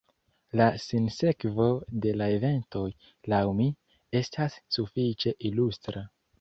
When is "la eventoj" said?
2.23-2.83